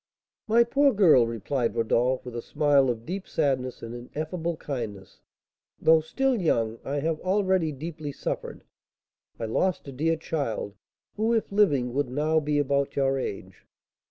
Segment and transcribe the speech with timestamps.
[0.47, 5.19] "My poor girl," replied Rodolph, with a smile of deep sadness and ineffable kindness,
[5.79, 8.63] "though still young, I have already deeply suffered.
[9.39, 10.73] I lost a dear child,
[11.17, 13.67] who, if living, would now be about your age.